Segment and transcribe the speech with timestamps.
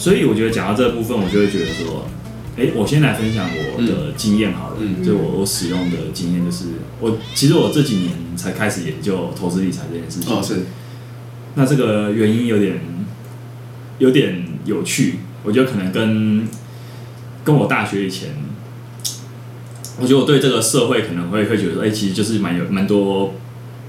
[0.00, 2.06] 所以我觉得讲到这部分，我就会觉得说，
[2.56, 6.64] 哎、我先来分享我的经验好了，嗯就我我使用的经验，就是
[7.00, 10.34] 我其实我这几年才开始研究投资理财这件事情。
[10.34, 10.62] 哦，是，
[11.54, 12.80] 那这个原因有点
[13.98, 16.48] 有点有趣，我觉得可能跟
[17.44, 18.30] 跟我大学以前，
[20.00, 23.34] 我觉得我对这个社会可能会会觉得说，哎、其实就是蛮有蛮多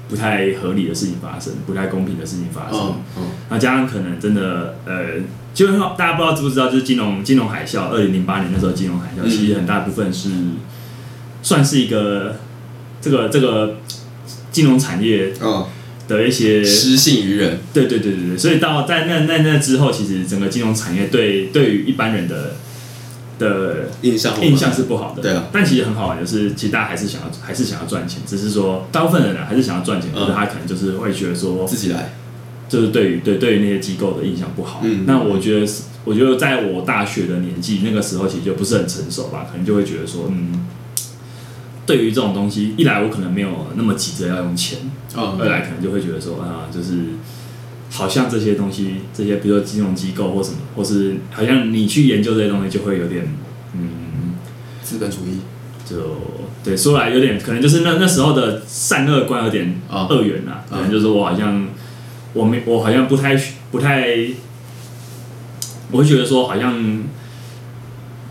[0.10, 2.78] 不太合理的事情发生，不太公平的事情发生。
[2.78, 5.22] 哦哦，那加上可能真的呃，
[5.54, 9.30] 就是大家不知道知不知道，就是金融金融海啸，二零零八年那时候金融海啸，嗯。
[9.30, 10.30] 其实很大部分是
[11.44, 12.38] 算是一个
[13.02, 13.78] 这个这个
[14.52, 15.68] 金融产业哦，
[16.08, 22.54] 的一些失信于人，对对对对对，所以到在那那那之后，其实整个金融产业对对于一般人的
[23.40, 25.22] 的印象印象是不好的。
[25.22, 25.48] 对啊。
[25.52, 30.20] 但其实很好玩，就是其实大家还是想要还是想要赚钱，只是说大部分人呢还是想要赚钱，嗯。
[30.20, 32.14] 可是他可能就是会觉得说，自己来，
[32.72, 34.80] 就是对于对对于那些机构的印象不好。
[34.84, 40.68] 嗯那我觉得是，我觉得在我大学的年纪，那个时候其实就不是很成熟吧，可能就会觉得说，嗯。
[41.84, 44.78] 对于这种东西，一来我可能没有那么急着要用钱，
[45.16, 46.94] 哦二来可能就会觉得说啊，就是
[47.90, 53.28] 好像这些东西，这些比如说金融机构或什么，或是好像你去研究这些东西，就会有点
[53.74, 54.36] 嗯，
[54.82, 55.40] 资本主义，
[55.84, 55.98] 就
[56.64, 61.68] 对说来有点可能就是那那时候的善恶观有点哦二元啊，哦可能就是我好像
[62.34, 63.36] 我没我好像不太
[63.72, 64.08] 不太，
[65.92, 67.04] 我会觉得说好像，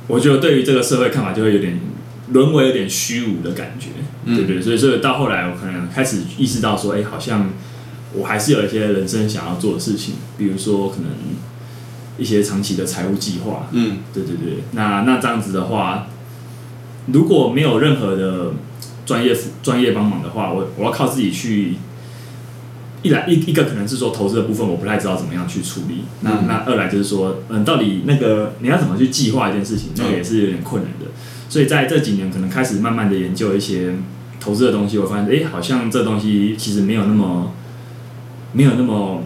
[0.06, 1.79] 我觉得对于这个社会看法就会有点
[2.33, 3.89] 沦为有点虚无的感觉，
[4.25, 4.37] 嗯。
[4.37, 7.51] 对对，所以所以到后来我可能开始意识到说，哎、好像
[8.15, 11.11] 我还是有一些人生想要做的事情，比如说可能
[12.17, 13.98] 一些长期的财务计划，嗯。
[14.15, 16.06] 对对对，那那这样子的话，
[17.12, 18.53] 如果没有任何的
[19.05, 21.75] 专业辅专业帮忙的话，我我要靠自己去。
[23.03, 26.47] 一来一一个可能是说投资的部分我不太知道怎么样去处理，那、嗯。
[26.47, 30.12] 那二来就是说，嗯，到底那个你要怎么去计划一件事情，那个嗯。
[30.12, 31.06] 也是有点困难的。
[31.49, 33.94] 所以在这几年可能开始慢慢的研究一些
[34.38, 37.53] 投资的东西，我发现，哎、好像这东西其实没有那么
[38.53, 39.22] 没有那么。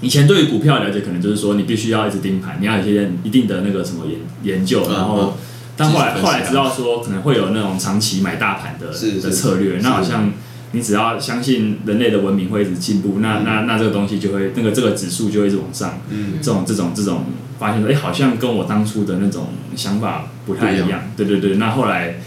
[0.00, 4.92] 以前对于股票了解，可能就是说你必须要一直盯盘，你要有一些一定的那个什么研研究，嗯嗯。
[4.92, 5.36] 然后，
[5.76, 10.30] 但后来后来知道说可能会有那种长期买大盘的的策略，那好像
[10.74, 16.34] 你只要相信人类的文明会一直进步，那那那这个东西就会那个这个指数就会一直往上，嗯。
[16.42, 17.26] 这种这种这种
[17.58, 21.02] 发现说，哎、好像跟我当初的那种想法不太一样。
[21.16, 22.20] 对对对，那后来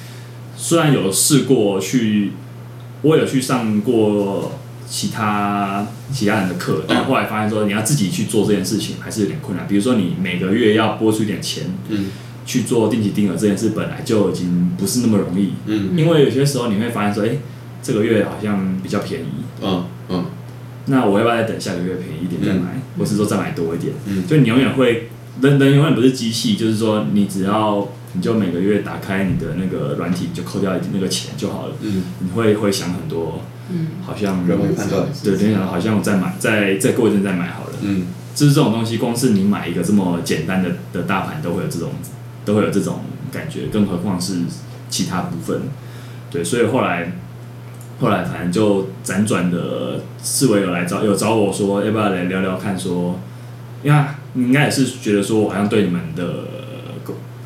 [0.55, 2.31] 虽然有试过去，
[3.01, 4.53] 我有去上过
[4.87, 9.67] 其他其他人的课，但后来发现说，你要自己去做这件事情还是有点困难。
[9.67, 12.05] 比如说，你每个月要拨出一点钱嗯。
[12.47, 15.89] 去做定期定额这件事，本来就已经不是那么容易，嗯。
[15.97, 17.31] 因为有些时候你会发现说，哎、
[17.87, 19.27] 这个月好像比较便宜，
[19.61, 20.25] 嗯嗯。
[20.87, 23.93] 那我要不要再等下个月便宜一点再买，或是说再买多一点？
[24.05, 24.27] 嗯。
[24.27, 25.07] 就你永远会
[25.41, 31.75] 人人永远不是机器，就是说你只要你就每个月打开你的那个软体，就扣掉那个钱就好了。
[31.81, 37.71] 嗯，你会会想很多，嗯，好像人为判断，对，联想好像我再买再再过一阵再买好了。
[37.81, 38.07] 嗯。
[38.35, 41.91] 就是这种东西，光是你买一个这么简单的的大盘，都会有这种
[42.45, 42.99] 都会有这种
[43.31, 44.41] 感觉，更何况是
[44.89, 45.61] 其他部分。
[46.29, 47.13] 对，所以后来
[47.99, 53.19] 后来反正就辗转的，四维有来找有找我说，要不要来聊聊看说，
[53.83, 53.99] 因为
[54.33, 56.23] 你应该也是觉得说我好像对你们的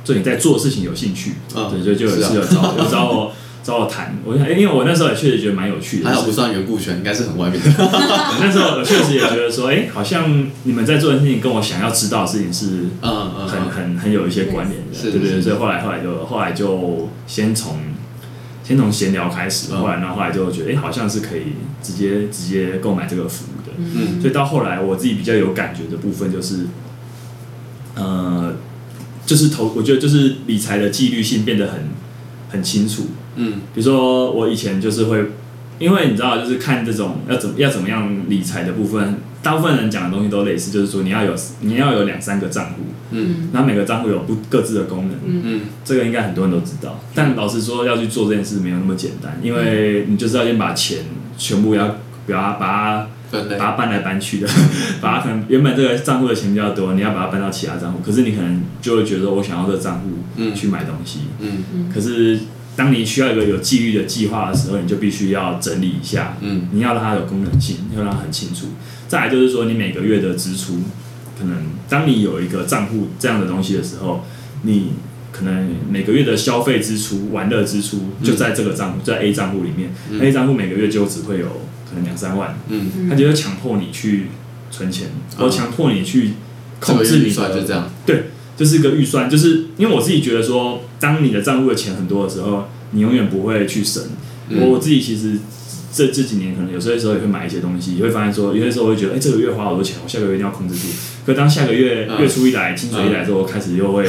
[0.03, 1.69] 对你在做的事情有兴趣，嗯。
[1.71, 3.31] 对，所以就有是啊是有找有找我
[3.63, 7.69] 找我谈，我想，哎因为我那时候也确实觉得蛮有趣的，就是还好不算缘故圈，应该是很外面的。
[7.77, 12.65] 我 那时候我确实也觉得说，哎、好像你们在做的事情跟我想要知道的事情是
[13.03, 17.77] 嗯嗯很很很有一些关联的，对对对，所以后来后来就后来就先从
[18.63, 19.79] 先从闲聊开始，嗯。
[19.79, 24.21] 后来呢后后来就觉得，哎、好像是可以直接直接购买这个服务的，嗯。
[24.21, 26.67] 所以到后来我自己比较有感觉的部分就是，
[27.95, 28.55] 呃，
[29.25, 31.89] 就是投，我觉得就是理财的纪律性变得很
[32.49, 33.61] 很清楚，嗯。
[33.73, 35.31] 比如说我以前就是会，
[35.79, 43.49] 因为你知道，就是看这种要怎么要怎么样理财的部分，大部分人讲的东西都类似，就是说你要有你要有两三个账户，嗯。
[43.51, 45.41] 然后每个账户有不各自的功能，嗯。
[45.45, 46.99] 嗯这个应该很多人都知道。
[47.15, 50.99] 但老实说，要去做这件事没有那么简单，因为你就是要先把钱
[51.37, 51.95] 全部要
[52.27, 52.67] 把它把
[53.31, 54.47] 它把它搬来搬去的，
[55.01, 60.53] 把它可能原本这个账户的钱比较多，你要把它搬到其他账户，可是你可能就会觉得我想要这个账户嗯。
[60.53, 61.89] 去买东西，嗯嗯。
[61.93, 62.39] 可是
[62.75, 66.67] 当你需要一个有纪律的计划的时候，你就必须要整理一下，嗯。
[66.71, 68.67] 你要让它有功能性，要让它很清楚。
[69.11, 70.79] 再来就是说，你每个月的支出，
[71.37, 74.23] 可能当你有一个账户这样的东西的时候，
[74.61, 74.93] 你
[75.33, 80.21] 可能每个月的消费支出、玩乐支出就在这个账户，在 A 账户里面、嗯。
[80.21, 81.47] a 账户每个月就只会有
[81.89, 83.09] 可能两三万，嗯。
[83.09, 84.27] 他就会强迫你去
[84.71, 86.35] 存钱，哦或强迫你去
[86.79, 94.01] 控制你的就这样，对，就是一个预算，就是因为我自己觉得说，当你的账户的钱很多的时候，你永远不会去省。
[94.47, 94.61] 嗯。
[94.61, 95.37] 我我自己其实
[95.93, 100.87] 这这几年可能有些时候也会买一些东西，也会发现说，有些时候会觉得，哎、这个月花好多钱，我下个月一定要控制住。
[101.25, 104.05] 可当下个月、嗯月初一来，薪水一来之后，我开始又会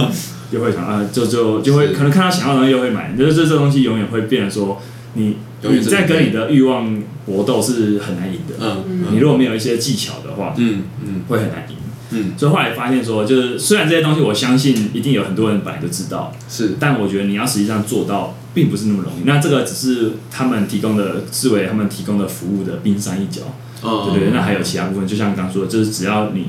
[0.50, 4.80] 又会想啊，就就就会可能看到想要的东西又会买，就是这这东西永远会变成说，
[5.14, 8.54] 你你永远在跟你的欲望搏斗是很难赢的。
[8.60, 11.75] 嗯你如果没有一些技巧的话，嗯嗯会很难赢。
[12.10, 19.24] 嗯，所以后来发现说，就是虽然这些东西我相信一定有很多人本来就知道，是但我觉得你要实际上做到，并不是那么容易。
[19.24, 23.42] 那这个只是他们提供的，视为他们提供的服务的冰山一角，
[23.82, 24.34] 哦对对对。
[24.34, 26.46] 那还有其他部分，就像刚刚说的，就是只要你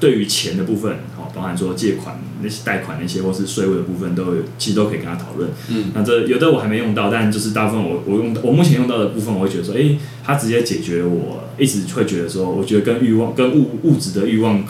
[0.00, 5.50] 对于钱的部分，哦，包含说借款那些贷款那些，或是税务的部分，都有其实都可以跟他讨论。
[5.68, 14.64] 嗯那这有的我还没用到，但就是大部分我我用我目前用到的部分，我会觉得说，诶，他直接解决我一直会觉得说，我觉得跟欲望跟物物质的欲望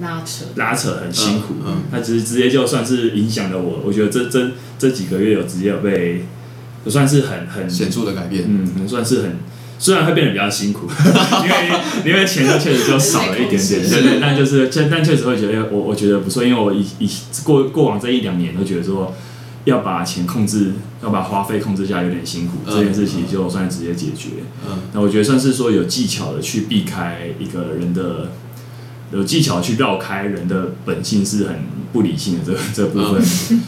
[0.00, 6.24] 拉扯，拉扯很辛苦，嗯嗯它只是直接就算是影响了我，我觉得这这这几个月有直接有被，
[6.84, 9.36] 有算是很很显著的改变，嗯，可能算是很，
[9.78, 10.88] 虽然会变得比较辛苦，
[11.44, 17.10] 因为因为钱就确实就少了一点点，对对，但就是但但确实会觉得我我觉得不错，因为我以以
[17.44, 19.14] 过过往这一两年都觉得说。
[19.64, 20.72] 要把钱控制，
[21.02, 22.54] 要把花费控制下，有点辛苦。
[22.64, 24.28] 嗯这件事情就算直接解决。
[24.66, 28.30] 嗯那我觉得算是说有技巧的去避开一个人的，
[29.12, 31.56] 有技巧去绕开人的本性是很
[31.92, 33.22] 不理性的这个这部分，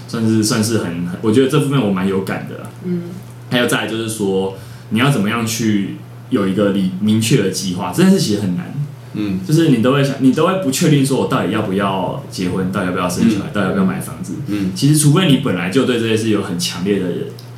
[0.06, 2.70] 算是算是很，我觉得这部分我蛮有感的啦。
[2.84, 3.04] 嗯，
[3.50, 4.56] 还有再来就是说，
[4.90, 5.96] 你要怎么样去
[6.28, 8.74] 有一个理明确的计划，这件事其实很难。
[9.12, 14.34] 嗯就是你都会想，你都会不确定说我到底要不要结婚，到底要不要生小孩，到底要不要买房子。
[14.46, 17.06] 嗯，其实除非你本来就对这件事有很强烈的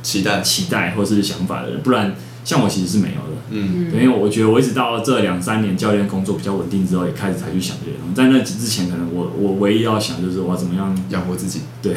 [0.02, 2.14] 期待，期待或是想法的人，不然
[2.44, 3.32] 像我其实是没有的。
[3.54, 8.14] 嗯对因为我觉得我一直到这两三年教练工作比较稳定之后，也开始才去想这些东西。
[8.14, 11.92] 在那之前，可能我我唯一要想就是我要怎么样养活自己， 对，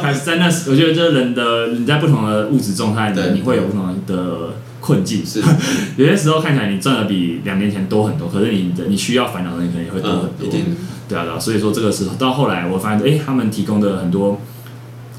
[0.00, 5.24] 开始在那时，我觉得这人的你在不同的物质状态里，你会有不同的困境。
[5.24, 5.42] 是，
[5.98, 10.48] 有些时候看起来你赚的比两年前多很多，可是你的你需要烦恼的人可能也会多很嗯，多。
[10.48, 10.64] 一定，
[11.06, 14.40] 对啊，对啊，所以说这个时候到后来，我发现，哎、他们提供的很多，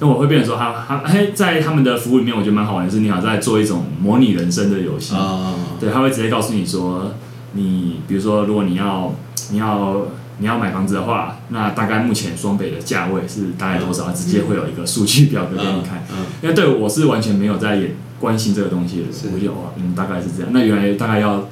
[0.01, 5.13] 那我会变成说，他他哎，在他们的服务里面，我觉得蛮好玩的是，你好在做一种模拟人生的游戏。
[5.13, 7.13] 啊，对，他会直接告诉你说，
[7.53, 9.13] 你比如说，如果你要
[9.51, 10.07] 你要
[10.39, 14.11] 你要买房子的话，那大概目前双北的价位是大概多少？
[14.11, 16.03] 直接会有一个数据表格给你看。
[16.11, 20.49] 嗯，因为对我是完全没有在也关心这个东西的我就哇，嗯，大概是这样。
[20.51, 21.47] 那原来大概要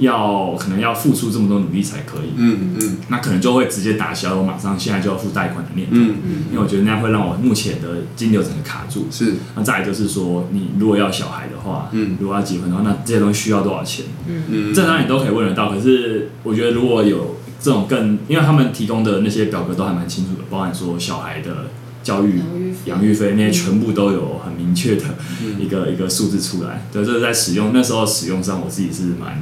[0.00, 5.96] 要可能要付出这么多努力才可以，嗯嗯那可能就会直接打消我马上现在就要付贷款的念头。
[5.96, 9.06] 嗯因为我觉得那样会让我目前的金流整个卡住。
[9.10, 14.06] 是，那再来就是说，你如果要小孩的话，嗯如果要结婚的话，那这些东西需要多少钱？
[14.26, 15.70] 嗯，这当然你都可以问得到。
[15.70, 21.66] 可是我觉得如果有这种更，因为他们提供的那些表格都还蛮清楚的，包含说小孩的
[22.02, 22.40] 教育、
[22.86, 25.04] 养育费那些全部都有很明确的
[25.42, 26.86] 嗯一个、一个数字出来。
[26.92, 29.38] 对，这是在使用那时候使用上，我自己是蛮。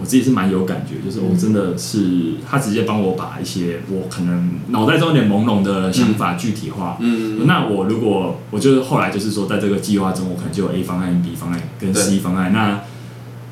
[0.00, 7.46] 我自己是蛮有感觉，就是我真的是他直接帮我把一些我可能脑袋中有点朦胧的想法具体化，嗯。
[7.46, 12.52] 那我如果我就是后来就是说，在这个计划中，我可能就有 A 方案、B 方案跟 C 方案。
[12.52, 12.80] 那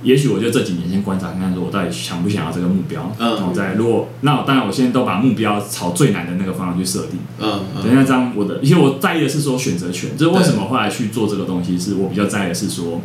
[0.03, 3.13] 也许我就这几年先观察看看，说我到底想不想要这个目标。
[3.19, 3.35] 嗯。
[3.37, 7.19] 然后再如果那我当然我现在都把目标朝最难的那个方向去设定。
[7.41, 13.01] 嗯等一下这样我的，因为我在意的是说选择权，就是为什么后来去做这个东西，是我比较在意的是说，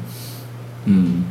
[0.86, 1.26] 嗯，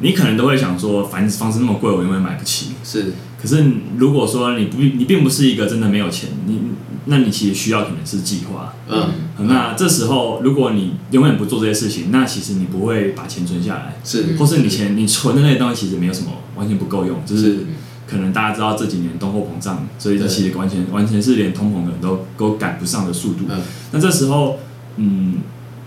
[0.00, 2.72] 你可能都会想说，反正房子那么贵，我永远买不起。
[2.84, 3.64] 是，可是
[3.96, 6.60] 如果说你不，你并不是一个真的没有钱，你
[7.06, 8.74] 那你其实需要可能是计划。
[8.88, 9.46] 嗯。
[9.46, 17.66] 那这时候，如果你永远不做这些事情，那其实你不会把钱存下来，是，或是你钱你存的那些东西其实没有什么，完全不够用，就是
[18.06, 23.44] 可能大家知道这几年通货膨胀，所以其实完全完全是连通膨的人都都赶不上的速度。
[23.50, 23.60] 嗯。
[23.92, 24.58] 那这时候，
[24.96, 25.34] 嗯，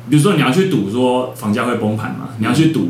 [0.10, 2.90] 比如说你要去赌说房价会崩盘嘛，你要去赌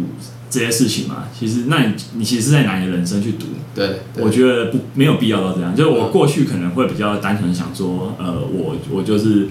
[0.49, 3.45] 这些事情嘛，其实那你你其实是在拿你的人生去赌。
[3.75, 5.75] 对，对我觉得不没有必要到这样。
[5.75, 9.47] 就是我嗯过去可能会比较单纯想说，呃，我我就是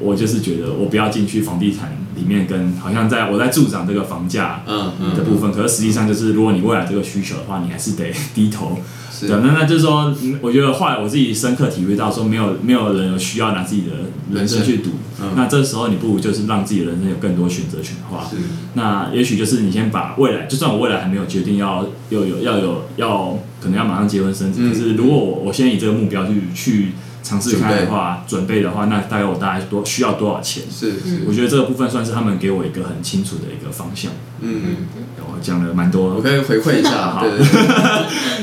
[0.00, 8.78] 我就是觉得我不要进去房地产里面跟好像在我在助长这个房价嗯嗯的部分，可是实际上就是如果你未来这个需求的话，你还是得低头。
[9.12, 9.26] 是。
[9.28, 13.92] 对，那那就是说，嗯我觉得后来我自己深刻体会到说，没有没有人有需要拿自己的
[14.32, 14.90] 人生去赌。
[15.20, 15.32] 嗯。
[15.36, 18.26] 那这时候你不如就是让自己的人生有更多选择权的话，
[18.74, 24.72] 那也许就是你先把未来，就算我未来还没有决定要有有要有要可能要马上结婚生子，嗯。
[24.72, 26.92] 可是如果我我先以这个目标去去
[27.22, 30.64] 尝试看的话，准备的话，那大概我大概多需要多少钱？
[30.70, 34.10] 是是，我觉得这个部分算是他们给我一个很清楚的一个方向。
[34.40, 34.76] 嗯，
[35.18, 37.46] 我讲了蛮多，我可以回馈一下，对对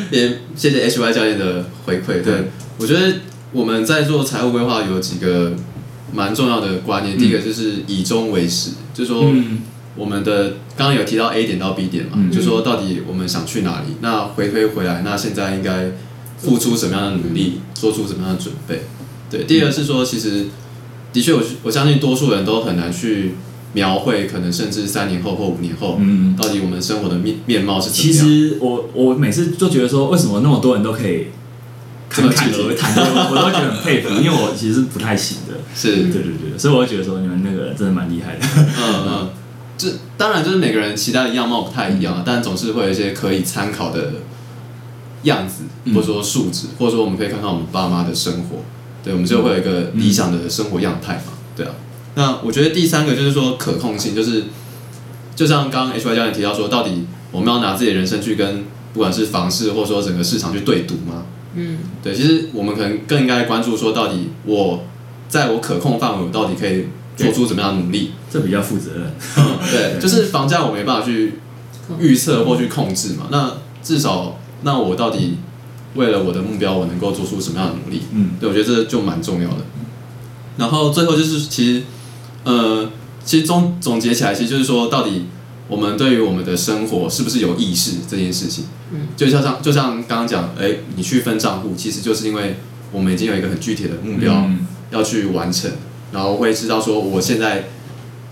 [0.09, 2.23] 对，也谢谢 H Y 教练的回馈。
[2.23, 2.49] 对。
[2.77, 3.15] 我觉得
[3.51, 5.53] 我们在做财务规划有几个
[6.13, 9.25] 蛮重要的观念，第一个就是以终为始，就是说
[9.97, 15.91] 我们的刚刚有提到 A 点到 B 点嘛，就说到底我们想去哪里，那回推回来，那现在应该
[16.41, 18.81] 付出什么样的努力，做出什么样的准备？
[19.29, 20.47] 对，第二个是说，其实
[21.13, 23.35] 的确我我相信多数人都很难去。
[23.71, 28.11] 描绘可能甚至三年后或五年后，嗯，到底我们生活的面面貌是怎么样？
[28.11, 31.27] 其实我我每次就觉得说，为什么那么多人都可以
[32.09, 32.95] 侃侃而谈，
[33.29, 35.53] 我都觉得很佩服， 因为我其实是不太行的。
[35.75, 38.45] 是，对对对，所以我会觉得说，你们那个真的蛮厉害的。
[38.79, 39.29] 嗯嗯，
[39.77, 44.13] 这当然就是每个人期待的样貌不太一样，但总是会有一些可以参考的
[45.23, 48.57] 样子，或者说素质，或者说我们可以看看我们爸妈的生活，
[49.03, 51.73] 对，我们就会有一个理想的生活样态嘛，对啊。
[52.15, 54.45] 那我觉得第三个就是说可控性，就是
[55.35, 61.25] 就像刚刚 H Y 教练提到说，到底我们要拿自己的人生去跟不管是房市或者说整个市场去对赌吗？
[61.55, 64.83] 嗯，对，其实我们可能更应该关注说，到底我
[65.27, 66.85] 在我可控范围，我到底可以
[67.15, 68.11] 做出怎么样的努力？
[68.31, 69.13] 这比较负责任。
[69.71, 71.35] 对，就是房价我没办法去
[71.99, 73.27] 预测或去控制嘛。
[73.31, 75.37] 那至少，那我到底
[75.95, 78.03] 为了我的目标，我能够做出什么样的努力？
[78.13, 79.57] 嗯，对，我觉得这就蛮重要的。
[80.57, 81.83] 然后最后就是其实。
[82.45, 82.89] 呃，
[83.25, 85.25] 其实总总结起来，其实就是说，到底
[85.67, 88.63] 我们对于我们的生活是不是有意识这件事情？
[88.93, 92.55] 嗯，就像像就像刚刚讲，哎，你去分账户，其实就是因为
[92.93, 94.49] 我们已经有一个很具体的目标
[94.89, 95.69] 要去完成，
[96.13, 97.67] 然后会知道说，我现在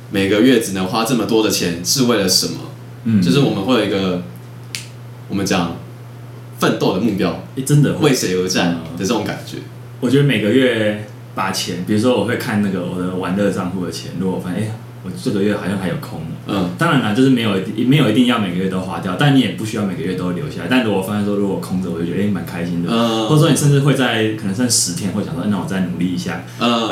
[0.09, 2.53] 每个月只能花这么多的钱是为了什么？
[3.03, 4.23] 嗯，就是我们会有一个
[5.27, 5.75] 我们讲
[6.59, 9.57] 奋斗的目标，真的为谁而战的这种感觉。
[9.99, 11.05] 我觉得每个月。
[11.37, 14.71] 把钱，比如说我会看那个我的玩乐账户的钱，如果发现哎。
[15.07, 17.51] 我这个月好像还有空，嗯，当然了，就是没有
[17.87, 20.67] 没有一定要每个月都花掉，但你也不需要每个月都留下来。
[20.69, 26.89] 但如果发现说如果空着，我就觉得哎蛮开心的，嗯，或者说你甚至会在可能剩十天，会想说那我再努力一下，嗯，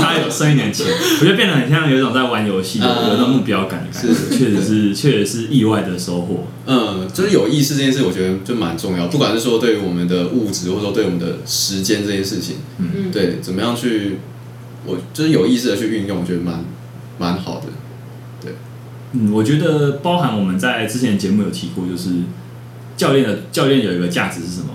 [0.00, 0.86] 他有剩一点钱，
[1.20, 6.48] 我觉得变得很像有一种在玩游戏，有一种目标感的感觉，确实是确实是意外的收获。
[6.66, 14.18] 嗯，就是有意识这件事，我觉得就蛮重要，不管是说对于我们的物质，或者说对我们的时间这件事情，嗯，对，怎么样去，
[14.84, 16.64] 我就是有意识的去运用，我觉得蛮。
[17.18, 17.66] 蛮好的，
[18.40, 18.54] 对，
[19.12, 22.10] 嗯，我觉得包含我们在之前节目有提过，就是
[22.96, 24.68] 教练的教练有一个价值是什么？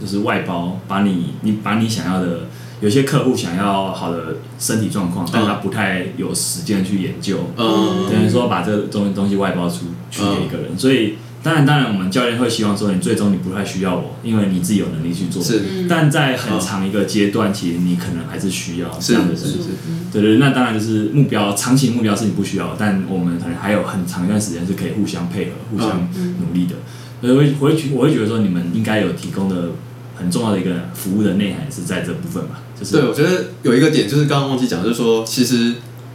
[0.00, 2.46] 就是外包，把你你把你想要的，
[2.80, 11.16] 有些客户想要好的身体状况，但他不太有时间去研究，嗯，等于说把这东东西外包出去给一个人，所以。
[11.42, 15.42] 当然，当然，我们教练会希望说，你最终你不太需要我，因为你自己有能力去做。
[15.42, 15.86] 是。
[15.88, 19.66] 但在很长一个阶段，其实你可能还是需要这样的事情。
[20.12, 26.08] 对对，那当然就是目标，长期目标是你不需要，但我们可能还有很长一段时间是可以互相配合、互相
[26.38, 26.76] 努力的。
[27.20, 29.70] 所以，我会我会觉得说，你们应该有提供的
[30.14, 32.62] 很重要的一个服务的内涵是在这部分吧？
[32.78, 32.92] 就是。
[32.92, 35.74] 对，我觉得有一个点就是刚刚忘记讲，就是说，其实，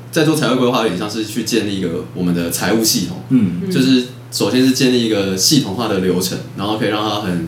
[0.09, 3.23] 在做财务规划有点像是去建立一个我们的财务系统。
[3.27, 3.69] 嗯。
[3.69, 4.05] 就是。
[4.31, 7.47] 首先是建立一个系统化的流程，然后可以让它很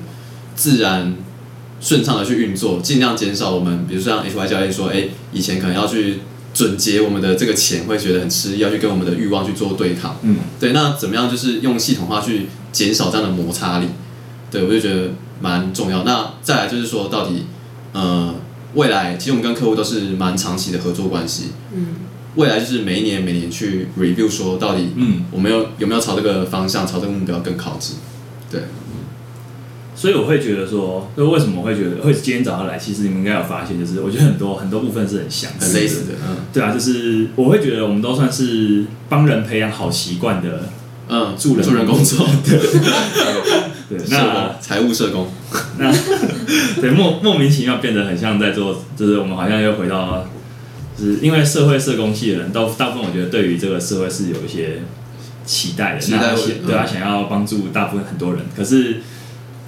[0.56, 1.16] 自然、
[1.82, 6.20] 顺畅的去运作，尽量减少我们，比如说像 H Y 教练说，哎，以前可能要去
[6.54, 10.18] 准结我们的这个钱，会觉得很吃力，要去跟我们的欲望去做对抗。
[10.22, 13.88] 嗯，对，那怎么样就是用系统化去减少这样的摩擦力？
[14.50, 16.04] 对我就觉得蛮重要。
[16.04, 17.46] 那再来就是说，到底
[17.94, 18.34] 呃，
[18.74, 21.50] 未来其实我们跟客户都是蛮长期的合作关系。
[21.74, 21.88] 嗯。
[22.36, 27.98] 未来就是每一年每年去 review 说到底，嗯，我们有有没有朝这个方向、朝这个目标更靠近？
[28.52, 28.62] 对，
[29.96, 32.78] 所以我会觉得说，就为什么会觉得会今天早上来？
[32.78, 36.14] 其实你们应该有发现，就是我觉得很多很多部分是很相似、很类似的。
[36.28, 40.70] 嗯，对啊，就是我会觉得我们都算是帮人培养好习惯的，
[41.10, 42.60] 嗯，助人助人工作， 对，
[43.90, 45.28] 对，那财务社工，
[45.80, 45.92] 那
[46.80, 50.26] 对莫莫名其妙变得很像在做，就是我们好像又回到。
[51.00, 54.82] 是因为社会社工系的人都大部分，我觉得对于这个社会是有一些
[55.46, 58.98] 期待的，那对他想要帮助大部分很多人，可是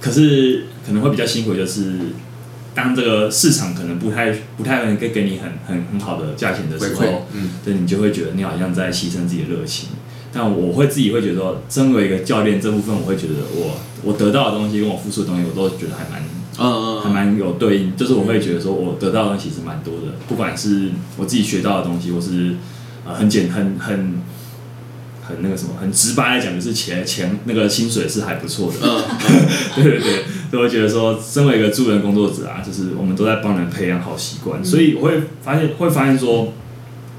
[0.00, 1.94] 可是可能会比较辛苦，就是
[2.74, 9.88] 当这个市场可能不太不太能给给你很很很好的价钱的时候，嗯，对你就会觉得你好像在牺牲自己的热情。
[10.34, 16.22] 但我会自己会觉得说，身为一个教练这部分，我会觉得我我得到的东西跟我付出的东西，我都觉得还蛮。
[16.58, 22.56] 嗯，还蛮有对应，就是我会觉得说，我得到的东西其实蛮多的，不管是我自己学到的东西，或是
[23.06, 24.20] 呃很简很很
[25.26, 28.78] 很那个什么，很直白来讲，就是钱钱那个薪水是还不错的。
[28.82, 29.02] 嗯，
[29.76, 36.52] 对对对，所以我觉得说，身为一个助人工作者啊，就是我们都在帮人培养好习惯，所以我会发现会发现说，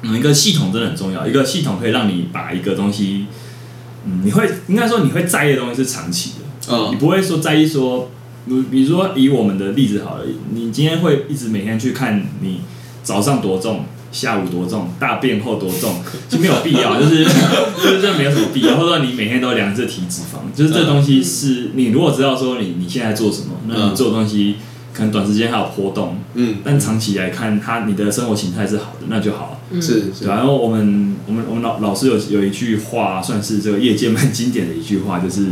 [0.03, 3.25] 嗯，一个系统真的很重要，一个系统可以让你把一个东西，
[4.05, 8.11] 嗯，你会应该说你会在意的东西是长期的，嗯，你不会说在意说，
[8.47, 12.61] 比比如说以我们的例子好了，你今天会一直每天去看你
[13.03, 13.85] 早上多重。
[14.13, 15.91] 下午多重，大便后多重，
[16.29, 17.25] 就没有必要，就是
[17.83, 18.75] 就是这没有什么必要。
[18.77, 24.57] 或者说你每天都量这体脂肪，就是这东西是你如果知道说你你现在做什么，那你做东西
[24.93, 29.59] 可能短时间还有波动，嗯，但长期来看，它你的生活形态是好的，那就好。
[29.81, 35.47] 是，然后我们我们我们老老师有有一句话，算是这个业界蛮经典的一句话，就是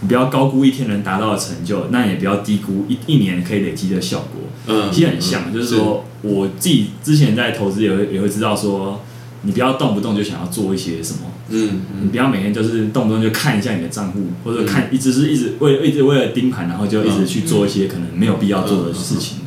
[0.00, 4.42] 你不要高估一天能达到的成就，那也不要低估一一年可以累积的效果。
[4.66, 6.04] 嗯，其实很像，就是说。
[6.22, 9.00] 我自己之前在投资也会也会知道说，
[9.40, 19.38] 你不要动不动就想要做一些什么，嗯，你不要每天就是动不动就看一下你的账户，或者看一直是一直为一直为了盯盘，然后就一直去做一些可能没有必要做的事情。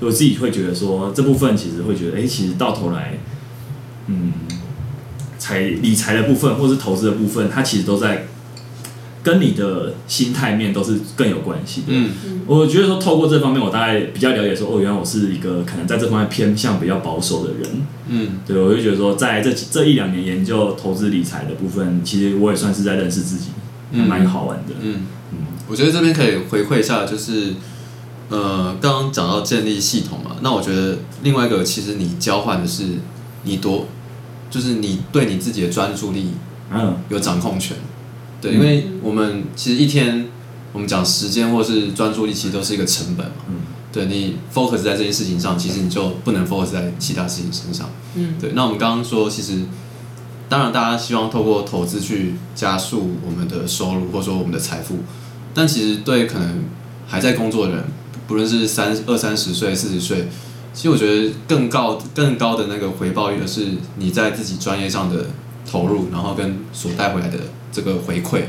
[0.00, 3.18] 我自己会觉得说，这部分其实会觉得，哎，其实到头来，
[4.06, 4.32] 嗯，
[5.38, 8.28] 财理财的部分或是投资的部分，它其实都在。
[9.24, 11.86] 跟你的心态面都是更有关系的。
[11.88, 12.10] 嗯，
[12.46, 17.62] 我觉得说透过这方面，我大概比较了解说，哦，原来我是一个可能在这方面偏向比较保守的人。
[18.06, 23.46] 嗯，对，我就觉得说，在这这一两年研究投资理财的部分，其实我也算是在认识自己，
[23.92, 24.74] 蛮好玩的。
[24.82, 25.38] 嗯嗯，
[25.68, 27.54] 我觉得这边可以回馈一下，就是
[28.28, 32.84] 呃，刚刚讲到建立系统嘛，那我觉得另外一个其实你交换的是
[33.44, 33.86] 你多，
[34.50, 36.32] 就是你对你自己的专注力，
[36.70, 37.74] 嗯，有掌控权。
[38.44, 40.28] 对，因为我们其实一天，
[40.74, 43.32] 我们讲时间或是专注力，其实都是一个成本嘛。
[43.48, 43.54] 嗯。
[43.90, 47.88] 对你 focus 在这件事情上，其实你就不能 focus 在其他事情身上。
[48.16, 48.34] 嗯。
[48.38, 49.60] 对，那我们刚刚说，其实
[50.48, 54.96] 当然大家希望透过投资去加速我们的收入，或者说我们的财富，
[55.54, 56.64] 但其实对可能
[57.06, 57.84] 还在工作的人，
[58.26, 60.28] 不论是三二三十岁、四十岁，
[60.74, 65.26] 其实我觉得更高更高的那个回报率的是你在自己专业上的
[65.64, 67.38] 投入，然后跟所带回来的。
[67.74, 68.42] 这个回馈，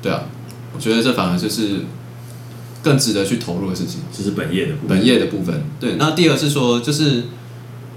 [0.00, 0.22] 对啊，
[0.74, 1.82] 我觉得这反而就是
[2.82, 5.62] 更值得去投入的事情，这是本业的本业的部分。
[5.78, 7.24] 对，那第二是说，就是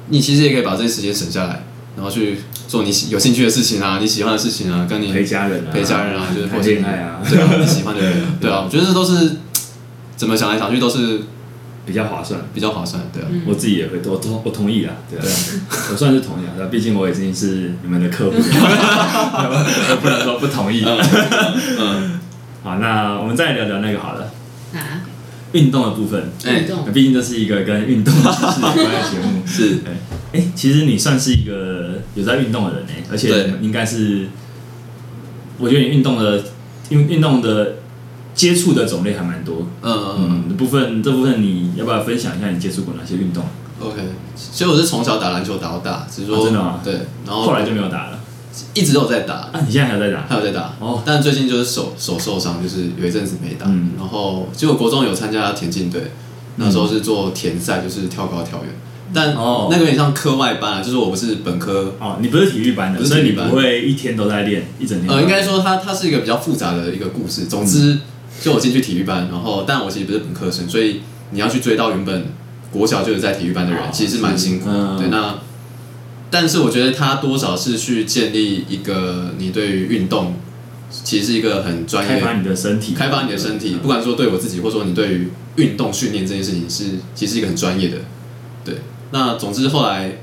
[0.10, 1.64] 你其实也可以把这些时间省下来，
[1.96, 9.38] 然后去做你喜有兴趣的事情啊，你喜欢的事情啊，跟你陪家人啊，陪家人啊，就是谈恋爱啊，对啊，你喜欢的人，对啊，我觉得这都是
[10.18, 11.22] 怎么想来想去都是。
[11.90, 15.26] 比较划算，比较划算，对啊，我自己也会，我同我同意啊，对啊，
[15.92, 18.38] 我算是同意啊，毕竟我已经是你们的客户，
[20.02, 20.84] 不能说不同意。
[20.86, 22.20] 嗯，
[22.62, 24.32] 好，那我们再聊聊那个好了，
[24.76, 25.02] 啊，
[25.54, 29.80] 运动的部分，运动，毕竟这是一个跟运动有关的节目， 是，
[30.32, 34.28] 哎，其实你算是一个有在运动的人呢，而且应该是，
[35.58, 36.44] 我觉得你运动的
[36.90, 37.79] 运运动的。
[38.40, 43.44] 接触的种类还蛮多，嗯嗯嗯，部分这部分你要不要分享一下你接触过哪些运动
[43.82, 43.98] ？OK，
[44.34, 46.80] 所以我是从小打篮球打到大，只是说真的吗？
[46.82, 46.94] 对，
[47.26, 48.20] 然后后来就没有打了，
[48.74, 49.34] 一直都有在打。
[49.34, 50.26] 啊，你现在还有在打？
[50.30, 53.66] 还有在打哦，但最近就是手手受伤，就是有一阵子没打。
[53.68, 56.12] 嗯，然后结果国中有参加田径队，
[56.56, 58.74] 那时候是做田赛，就是跳高跳远，
[59.14, 65.10] 但哦，那个有点像课外班啊，就是我不是本科哦，你不是体育班的，所以你不会一天都在练一整天。
[65.14, 67.44] 呃，应该说它它是一个比较复杂的一个故事。
[67.44, 68.00] 总之。
[68.42, 72.26] 就我进去体育班，然后但我其实不是本科生，所以你要去追到原本
[72.72, 74.70] 国小就是在体育班的人，其实是蛮辛苦。
[74.98, 75.40] 对，那
[76.30, 80.36] 但是我觉得他多少是去建立一个你对于运动，
[80.92, 83.76] 其实是一个很专业，开发你的身体，开发你的身体。
[83.82, 86.84] 不管说对我自己，或者说你对于运动训练这件事情，是
[87.16, 87.98] 其实是一个很专业的。
[88.64, 88.76] 对，
[89.12, 90.18] 那总之后来，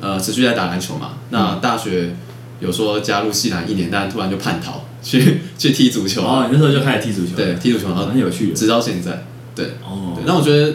[0.00, 1.12] 呃，持续在打篮球嘛。
[1.30, 2.14] 那大学
[2.60, 4.84] 有说加入系篮一年，但突然就叛逃。
[5.06, 10.72] 去 去踢足球哦，你那时候就开始踢足球，对，踢足球然后很有趣，直到现在，对，哦，那我觉得，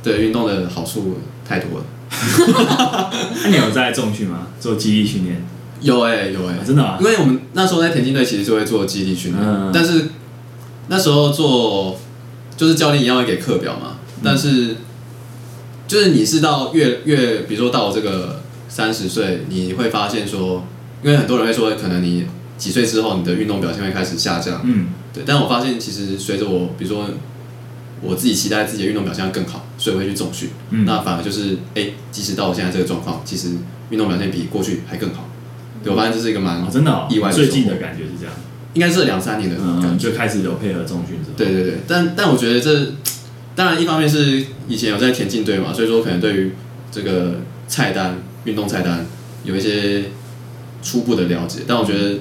[0.00, 1.84] 对运动的好处太多了。
[3.42, 4.46] 那你有在重训吗？
[4.60, 5.44] 做肌力训练？
[5.80, 6.96] 有哎，有哎，真的啊！
[7.00, 10.06] 因为我们那时候在田径队，其实就会做肌力训练，但是
[10.86, 11.98] 那时候做
[12.56, 14.76] 就是教练一样会给课表嘛，但是
[15.88, 20.64] 就是你是到越越，比如说到我这个三十岁，你会发现说，
[21.02, 22.24] 因为很多人会说，可能你。
[22.58, 24.62] 几岁之后，你的运动表现会开始下降。
[24.64, 25.22] 嗯，对。
[25.26, 27.06] 但我发现，其实随着我，比如说
[28.00, 30.48] 我自己期待自己的运动表现要更好，所以会去重训。
[30.70, 33.50] 嗯，那反而就是，哎，即使到我现在这个状况，其实
[33.90, 35.28] 运动表现比过去还更好。
[35.84, 37.30] 对我发现这是一个蛮真的意外。
[37.30, 38.34] 最近的感觉是这样，
[38.74, 41.18] 应该是两三年的感觉就开始有配合重训。
[41.36, 42.92] 对对对，但但我觉得这
[43.54, 46.52] 当然一方面是以前有在田径队嘛，所以说可能对于
[46.90, 49.04] 这个菜单、运动菜单
[49.44, 50.04] 有一些。
[50.82, 51.62] 初步的了解。
[51.66, 52.16] 但我觉得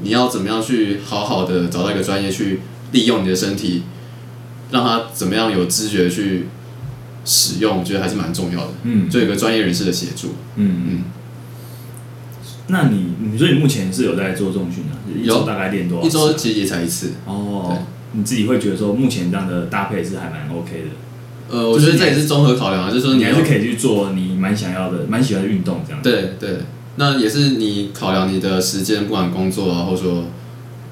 [0.00, 2.60] 你要怎么样去好好的找到一个专业去
[2.92, 3.82] 利用你的身体，
[4.70, 6.46] 让他怎么样有知觉去
[7.24, 8.72] 使用，我觉得还是蛮重要的。
[8.84, 10.34] 嗯，就有一个专业人士的协助。
[10.56, 11.04] 嗯嗯。
[12.68, 15.20] 那你，你说你目前是有在做重训的？
[15.20, 16.06] 一周大概练多少？
[16.06, 17.12] 一周其实也才一次。
[17.24, 17.78] 哦。
[18.12, 21.54] 你自己会觉得说，目前这样的搭配是还蛮 OK 的。
[21.54, 26.02] 呃，我觉得这也是综合考量啊，就是说你还是可以去做你蛮想要的、蛮喜欢的运动这样。
[26.02, 26.58] 对对，
[26.98, 30.24] 那也是你考量你的时间，不管工作啊，或者说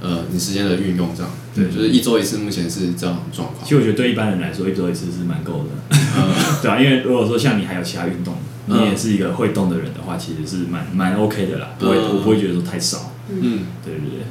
[0.00, 1.30] 呃你时间的运用这样。
[1.54, 3.64] 对，就是一周一次，目前是这样状况。
[3.64, 5.96] 其实我觉得对一般人来说，一周一次是蛮够的。
[6.62, 8.34] 对啊，因为如果说像你还有其他运动，
[8.66, 13.12] 你也是一个会动的人的话，其实是蛮蛮 OK 的啦，不会我不会觉得说太少。
[13.28, 14.26] 嗯，对对对。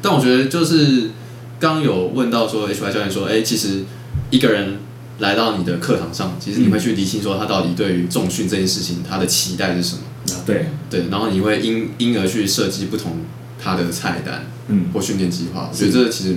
[0.00, 1.10] 但我觉得就是
[1.58, 3.84] 刚有问到说，H Y 教练说，哎，其实
[4.30, 4.78] 一个人。
[5.18, 10.02] 来到你的课堂上，其实你会去理清说他到底对于重训这件事情他的期待是什么？
[10.46, 13.18] 对对，然后你会因因而去设计不同
[13.62, 15.68] 他的菜单，嗯，或训练计划。
[15.70, 16.36] 我觉得这其实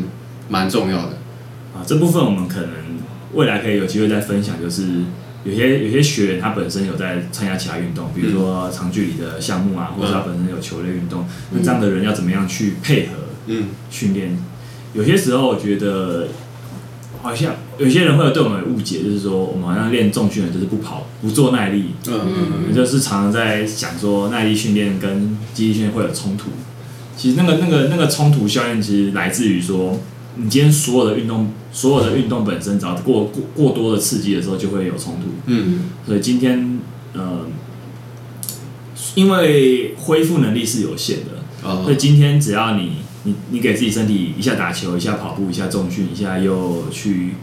[0.50, 1.18] 蛮重要的。
[1.74, 2.70] 啊，这部分我们可能
[3.34, 4.84] 未来可以有机会再分享，就是
[5.44, 13.14] 有些有些学员他本身有在参加其他运动，比如说长距离的项目啊，或者他本身有球类运动，那这样的人要怎么样去配合
[13.48, 14.38] 嗯训练？
[14.94, 16.28] 有些时候我觉得。
[17.22, 22.20] 好像有些人会有对我们误解，就是说我们好像练重训的就是不跑、不做耐力，嗯
[22.68, 26.50] 嗯，就是常常在想说耐力训练跟肌力训练会有冲突。
[27.16, 30.00] 其实那个、那个、那个冲突效应其实来自于说，
[30.36, 35.30] 你今天所有的运动、所有的运动本身，只要过过过多的刺激的时候，就会有冲突。
[35.46, 36.80] 嗯，所以今天
[37.14, 37.46] 呃，
[39.16, 42.94] 因为恢复能力是有限的，所以今天只要你。
[43.24, 47.34] 你你给自己身体一下打球，一下跑步，一下重训，一下又去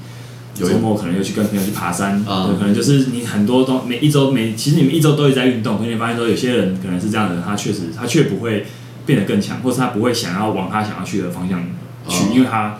[0.54, 8.66] 周末可能又去跟朋友去爬山，可能就是你很多都每一周每其实你们一周都在运动，可你发现说有些人可能是这样的，他确实他却不会
[9.06, 11.64] 变得更强，或是他不会想要往他想要去的方向
[12.08, 12.78] 去，因为他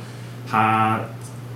[0.48, 1.02] 他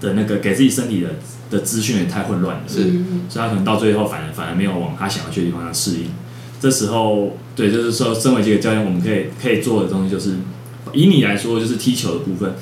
[0.00, 1.09] 的那个给自己身体的
[1.50, 2.85] 的资讯也太混乱了，是，
[3.28, 6.07] 所以他可能到最后反而反而没有往他想要去的地方上适应。
[6.61, 10.37] 这时候，对，就是说，身为这个教练，我们可以可以做的东西就是。
[10.92, 12.55] 以你来说，就是踢球的部分，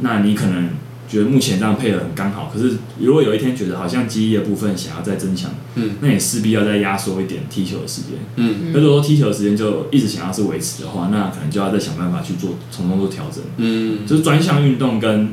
[0.00, 0.70] 那你可能
[1.08, 2.50] 觉得目前这样配合很刚好。
[2.52, 8.72] 可是如果有一天觉得好像记忆的部分想要再增强，嗯，那你势必要再压缩一点踢球的时间，嗯。
[8.72, 14.06] 如果说踢球的时间就一直想要是维持的话，那可能就要再想办法去做从中做调整，嗯。
[14.06, 15.30] 就是专项运动跟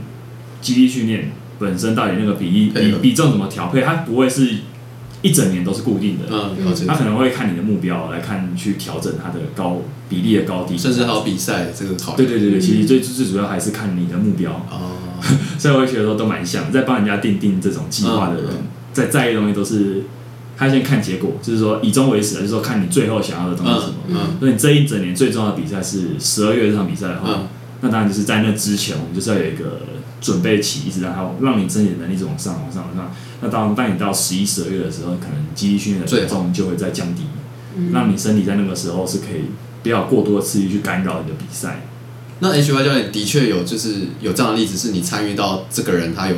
[0.62, 4.58] 肌力训练本身到底那个比例比比重怎么调配，它不会是。
[5.26, 14.52] 一整年都是固定的，嗯，他可能会看你的目标来看去调整它的高比例的高低，甚至还有比赛这个考对对对对，其实最最主要还是看你的目标。
[14.70, 14.92] 哦，
[15.58, 18.52] 所以我会觉得说都蛮像，在帮人家定定这种计划的人，
[18.94, 20.04] 在在意的东西都是
[20.56, 23.96] 他先看结果，就是说以终为始，就是说看你最后想要的东西是什么。
[24.10, 27.48] 嗯，所以你这一整年最重要的比赛是十二月这场比赛的话，
[27.82, 29.80] 那当然就是在那之前，我们就是要有一个。
[30.26, 33.16] 准备期，一直让它让你身体的能力往上、往上、往上。
[33.42, 37.22] 那当当你到十一、十二月的时候，可能肌力训练的比重就会再降低，
[37.94, 39.52] 让你身体在那个时候是可以
[39.84, 41.86] 不要过多的刺激去干扰你的比赛。
[42.40, 46.36] 那 H Y 教练的确有，就是有这样的例子，是你参与到这个人他有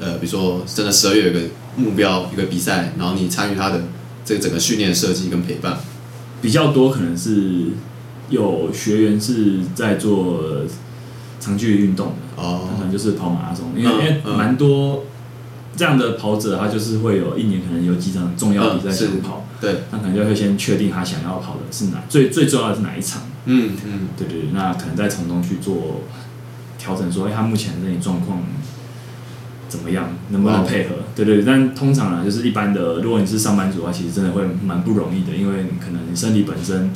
[0.00, 1.40] 呃，比如说真的十二月有个
[1.76, 3.84] 目标一个比赛，然后你参与他的
[4.24, 5.78] 这个整个训练设计跟陪伴，
[6.42, 7.68] 比较多可能是
[8.30, 10.42] 有学员是在做。
[11.40, 15.04] 长距离运动的，哦，可能就是跑马拉松，因为因为蛮多
[15.76, 26.02] 这样的跑者，他就是会有一年可能有几场重要比赛想跑，对，那可能就会先确定他想要跑的是哪最最重要的是哪一场，嗯嗯，对对，那可能再从中去做
[26.78, 28.42] 调整，说哎，他目前的身体状况
[29.68, 30.94] 怎么样，能不能配合？
[31.16, 36.92] 对对，但通常呢，就是一般的，如果你是上班族的话，其实真的会蛮不容易的，因为你可能你身体本身。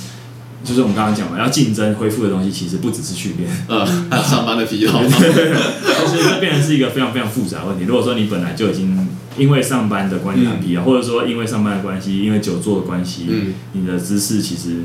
[0.64, 7.84] 就是我们刚刚讲嘛，要竞争恢复的东西，其实不只是训练，呃，还有上班的疲劳，就是这变成是一个非常非常复杂的问题。
[7.84, 14.84] 如果说你本来就已经因为上班的关系很疲劳，或者说因为上班的关系，因为久坐的关系，嗯，你的姿势其实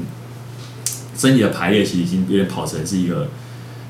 [1.16, 3.30] 身体的排列其实已经有点跑成是一个。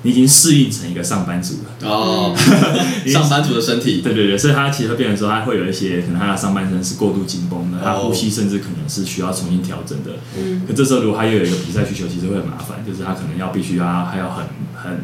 [0.03, 2.35] 你已经适应成一个上班族了哦，
[3.11, 10.11] 上班族的身体，对对对，所以他其实会变成说，他会有一些可能他的上半身是过度紧绷的，他呼吸甚至可能是需要重新调整的。
[10.37, 14.99] 嗯，可这时候如果他又有一个比赛需求，其实会很麻烦，就是他可能要必须要还要很很，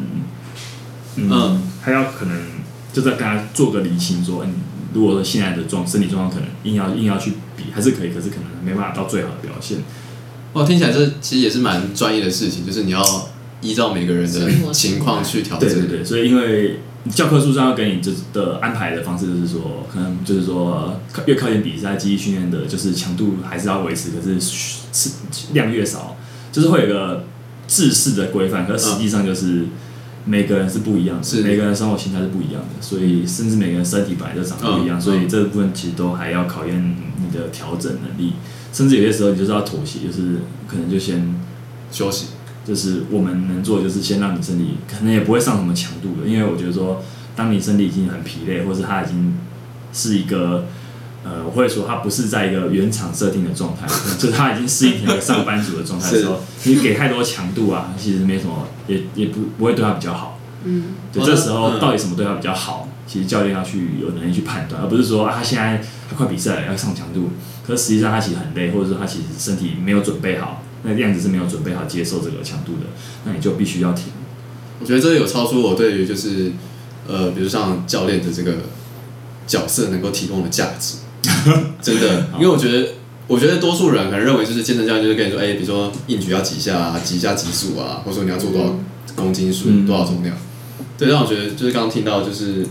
[1.16, 2.40] 嗯，还要可能
[2.92, 4.54] 就在跟他做个理清，说，嗯，
[4.94, 9.78] 如果说现在的状身体状况可能硬要硬要去比，还是可以，可是可能没办法到最好的表现。
[10.52, 13.02] 哇，听起来这其实也是蛮专业的事情，就是你要。
[13.64, 15.68] 依照每个人的情况去调整。
[15.68, 25.10] 对对对，所以因为教科书上要给你这的安排的方式，就是说，可能就是说，越靠近比赛，记忆训练的就是强度还是要维持，可是是
[25.52, 26.16] 量越少，
[26.52, 27.24] 就是会有个
[27.66, 29.64] 制式的规范，可实际上就是
[30.24, 31.42] 每个人是不一样的，是。
[31.42, 35.00] 每个人生活形态是不一样的，所以甚至每个人身体本来就长得不一样，嗯。
[35.00, 38.32] 所以这部分其实都还要考验你的调整能力，
[38.72, 41.34] 甚至有些时候你就是要妥协，就是可能就先
[41.92, 42.28] 休息，
[42.64, 47.02] 就是我们能做的就是先让你身体可能也不会上什么强度的，因为我觉得说，
[47.36, 49.36] 当你身体已经很疲累，或是它已经
[49.92, 50.66] 是一个
[51.24, 53.86] 呃，我会说它不是在一个原厂设定的状态，
[54.18, 60.38] 就是它已经适应成一个上班族的状态的时候，你给太多强度啊，其实没什么，也也不不会对他比较好。
[60.64, 62.88] 嗯，对，哦这时候嗯到底什么对他比较好？
[63.06, 67.28] 其实教练要去有能力去判断，而不是说啊，他现在他快比赛了要上强度，
[67.66, 72.86] 可是实际上他其实很累，或者说他其实身体没有准备好，那个样子是没有准备好接受这个强度的，
[73.24, 74.12] 那你就必须要停。
[74.80, 76.52] 我觉得这有超出我对于就是
[77.08, 78.54] 呃，比如像教练的这个
[79.46, 80.98] 角色能够提供的价值，
[81.82, 82.88] 真的，因为我觉得。
[83.26, 88.74] 我觉得多数人可能认为就是健身教练就是跟你说，哎、比如说硬举要几下啊，几下几组啊，或者说你要做多少
[89.16, 90.36] 公斤数、嗯多少重量。
[90.98, 92.66] 对，让我觉得就是刚刚听到，就是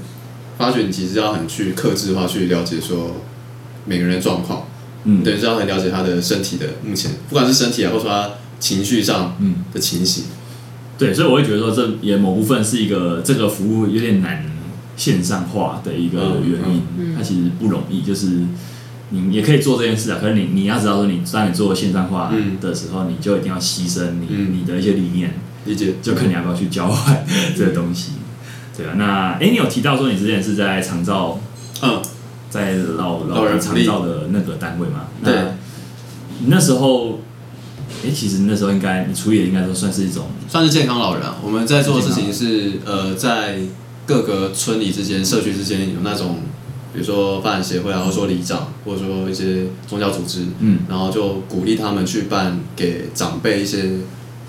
[0.59, 3.15] 发觉你其实要很去克制化去了解说
[3.85, 4.67] 每个人的状况，
[5.05, 10.25] 嗯，对，是要很了解他的身体的目前，不管是身体啊，或者说他情绪上嗯，的情形。
[10.97, 14.45] 对，所以我会觉得说，这也某部分是一个这个服务有点难
[14.95, 17.13] 线上化的一个原因，嗯。
[17.13, 17.15] 嗯。
[17.17, 18.41] 它其实不容易，就是。
[19.09, 22.57] 你也可以做这件事啊，可是你你要知道说，你当你做线上化嗯。
[22.59, 24.57] 的时候，你就一定要牺牲你、嗯。
[24.59, 25.35] 你的一些理念，
[25.65, 27.23] 理解，就看你要不要去交换
[27.55, 28.13] 这个东西，
[28.75, 28.93] 对啊。
[28.97, 31.39] 那哎，你有提到说你之前是在长照，
[31.83, 32.01] 嗯，
[32.53, 35.07] 在老老人长照的那个单位嘛？
[35.23, 35.33] 对。
[36.45, 37.19] 那时候，
[38.05, 41.37] 哎，其实那时候应该你处理的应该都算是一种，算是健康老人啊。
[41.43, 43.59] 我们在做的事情是，呃，在
[44.05, 46.41] 各个村里之间、社区之间有那种，
[46.93, 50.81] 比如说发展协会啊，或者说里长，或者说一些宗教组织，嗯。
[50.87, 53.97] 然后就鼓励他们去办给长辈一些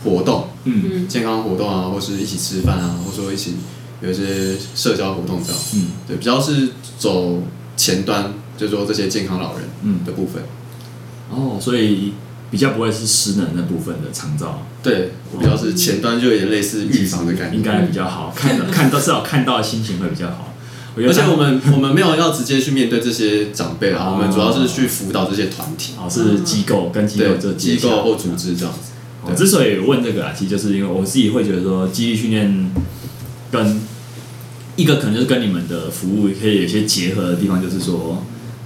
[0.02, 0.82] 活动，嗯。
[0.92, 1.08] 嗯。
[1.08, 3.54] 健康活动啊，或是一起吃饭啊，或者说一起
[4.02, 5.62] 有一些社交活动这样。
[5.74, 5.86] 嗯。
[6.06, 7.40] 对，比较是走
[7.76, 10.42] 前端，就是说这些健康老人嗯，的部分。
[11.30, 12.12] 哦，所以
[12.50, 17.56] 比较不会是失能那部分的长照，对，我比较是前端就有点类似预防的感觉。
[17.56, 20.54] 应该比较好，看到 看到至少看到的心情会比较好。
[20.96, 28.92] 我觉得而且我们我们没有要直接去面对这些长辈啊，哦我们主要是去辅导这些团体，哦是机构跟机构对这机构或组织这样子。
[29.26, 32.70] 我之所以问这个啊，其实就是因为我自己会觉得说，记忆训练
[33.50, 33.80] 跟
[34.76, 38.24] 一个可能就是跟你们的服务可以有些结合的地方，就是说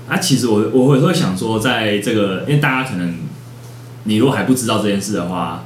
[0.08, 3.16] 啊，其实我我会会想说，在这个因为大家可能
[4.04, 5.64] 你如果还不知道这件事的话。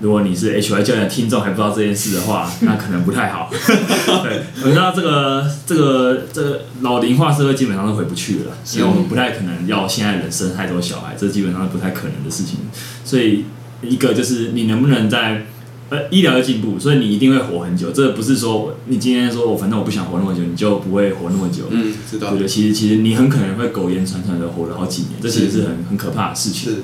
[0.00, 3.50] 如果你是 HY 教练的听众还不知道这件事的话， 那可能不太好。
[4.22, 12.60] 对，我知道这个这个这个老龄化社会基本上是回不去了，因为我们不太可能要现在人生太多小孩，这基本上是不太可能的事情。
[13.04, 13.46] 所以
[13.82, 15.46] 一个就是你能不能在
[15.90, 17.90] 呃医疗的进步，所以你一定会活很久。
[17.90, 21.64] 这个不是说你今天说我反正我不想活那么久，你就不会活那么久。
[21.70, 22.40] 嗯，知道对。
[22.40, 26.72] 对，其实其实你很可能会苟延残喘的活了好几年，这其实是很很可怕的事情。
[26.72, 26.78] 是，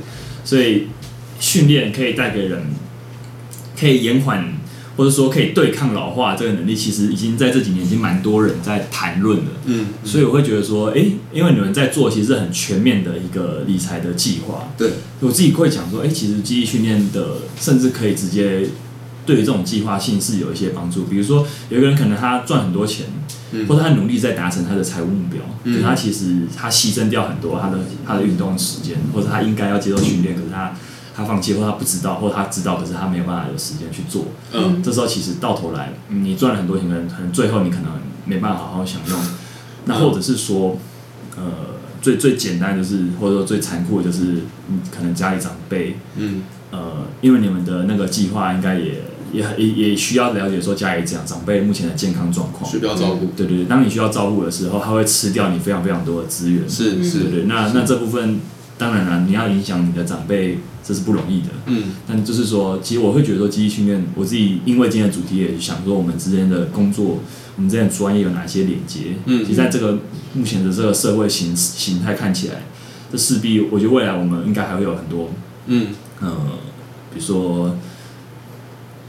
[0.44, 0.88] 所以
[1.38, 2.62] 训练可以带给人，
[3.78, 4.54] 可以延缓
[4.96, 9.44] 或者说可以对抗老化这个能力，其实已经在这几年已经蛮多人在谈论了。
[9.66, 14.90] 嗯，所以我会觉得说，诶，因为你们在做其实是很全面的一个理财的计划，对，
[15.20, 18.68] 我自己会讲说，诶，其实记忆训练的甚至可以直接
[19.26, 21.04] 对于这种计划性是有一些帮助。
[21.04, 23.06] 比如说，有一个人可能他赚很多钱，
[23.52, 30.72] 嗯或者他努力在达成他的财务目标，嗯可是他其实他牺牲掉很多他的他的运动时间，或者他应该要接受训练，可是他
[31.16, 34.26] 他放弃，或他不知道，或者他知道，可是他没有办法有时间去做。
[34.52, 37.92] 嗯，这时候其实到头来，嗯你赚了很多钱，可能可能最后你可能
[38.24, 39.18] 没办法好好享用。
[39.86, 40.78] 那或者是说，
[41.36, 41.44] 呃，
[42.00, 49.02] 最最简单就是，或者说最残酷的就是，嗯，可能家里长辈，嗯，呃，因为你们的那个计划应该也
[49.34, 52.70] 也也也需要了解说家里长长辈目前的健康状况。
[52.70, 56.62] 需要照顾，对对对，当你需要照顾的时候，他会吃掉你非常非常多的资源。
[56.62, 58.40] 对是是，对，那那这部分
[58.78, 61.48] 当然了，你要影响你的长辈，这是不容易的。
[61.66, 67.18] 嗯但就是说，其实我会觉得说，记忆训练，我自己因为今天的主题也想说，我们之间的工作，
[67.56, 69.16] 我们之间的专业有哪些连接？
[69.26, 69.98] 嗯其实在这个
[70.34, 72.62] 目前的这个社会形形态看起来，
[73.10, 75.30] 这势必我觉得未来我们应该还会有很多
[75.66, 75.88] 嗯，
[76.20, 76.36] 呃，
[77.12, 77.76] 比如说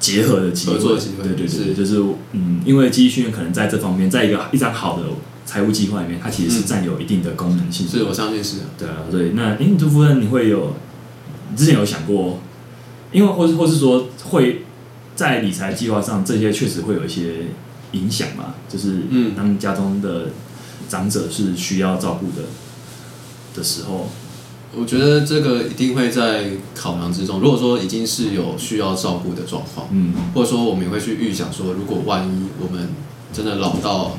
[0.05, 1.73] 结合的机会，合作的机会对对对，是。
[1.73, 1.99] 就是
[2.33, 5.03] 嗯，因为记忆训练可能在这方面，在一个一张好的
[5.45, 6.65] 财务计划里面，它其实是嗯。
[6.67, 7.91] 占有一定的功能性的。
[7.91, 10.75] 是我相信是，对啊，对，那诶，你这部分你会有，
[11.49, 12.39] 你之前有想过，
[13.11, 14.63] 因为或是或是说会
[15.15, 17.47] 在理财计划上，这些确实会有一些
[17.93, 19.33] 影响嘛，就是嗯。
[19.35, 20.27] 当家中的
[20.87, 22.47] 长者是需要照顾的
[23.55, 24.09] 的时候，
[24.77, 27.39] 我觉得这个一定会在考量之中。
[27.39, 32.89] 如果说已经是有需要照顾的状况，嗯，或者说我们也会去预想说，如果万一我们
[33.31, 34.17] 真的老到，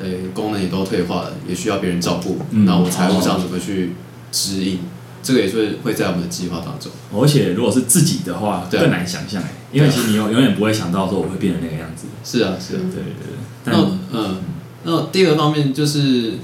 [0.00, 3.94] 呃，功能也都退化了，也需要别人照顾，那我财务上怎么去
[4.30, 4.80] 指引？
[5.20, 6.92] 这个也是会在我们的计划当中。
[7.12, 12.06] 而且如果是自己的话，更难想象哎，因为其实你永永远不会想到说我会变成那个样子。
[12.24, 13.34] 是啊，是啊，对对对。
[13.64, 13.72] 那
[14.12, 14.36] 嗯，
[14.84, 16.34] 那第二个方面就是，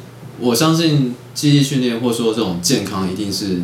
[0.40, 3.62] 我相信记忆训练或者说这种健康，一定是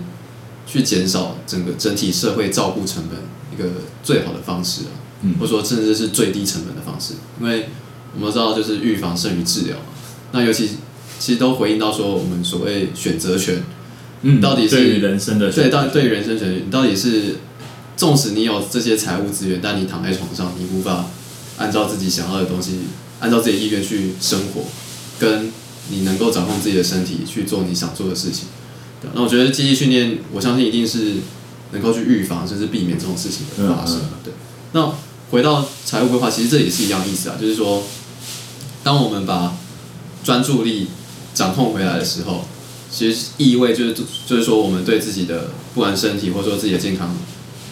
[0.67, 3.19] 去减少整个整体社会照顾成本
[3.53, 7.69] 一个最好的方式啊，嗯，或者说甚至是最低成本的方式，因为
[8.15, 9.85] 我们都知道就是预防胜于治疗嘛。
[10.33, 10.71] 那尤其
[11.19, 13.63] 其实都回应到说我们所谓选择权。
[14.23, 17.37] 嗯，到底是对于人生的对，到对于人生选择，你到底是，
[17.97, 21.07] 纵使你有这些财务资源，但你躺在床上，你无法
[21.57, 22.81] 按照自己想要的东西，
[23.21, 24.65] 按照自己意愿去生活，
[25.19, 25.51] 跟
[25.91, 28.47] 你能够掌控自己的身体去做你想做的事情。
[29.15, 31.17] 那我觉得记忆训练，我相信一定是
[31.73, 34.01] 能够去预防甚至避免这种事情的发生。
[34.25, 34.33] 对，
[34.73, 34.95] 那
[35.31, 37.83] 回到财务规划，其实这也是一样意思啊，就是说，
[38.83, 39.57] 当我们把
[40.25, 40.89] 专注力
[41.35, 42.47] 掌控回来的时候。
[42.93, 43.95] 其实意味就是
[44.27, 47.17] 就是说，我们对自己的不管身体或者说自己的健康，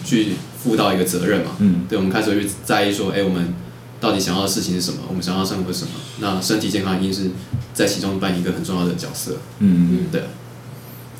[0.05, 0.29] 去
[0.63, 1.57] 负到一个责任嘛。
[1.59, 1.81] 嗯。
[1.89, 3.53] 对，我们开始去在意说，哎，我们
[3.99, 4.99] 到底想要的事情是什么？
[5.07, 5.91] 我们想要生活是什么？
[6.19, 7.31] 那身体健康一定是
[7.73, 9.37] 在其中扮演一个很重要的角色。
[9.59, 10.05] 嗯嗯。
[10.11, 10.23] 对。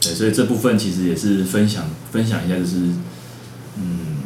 [0.01, 2.77] 对，所以这部分其实也是分享分享一下，就是
[3.77, 4.17] 嗯，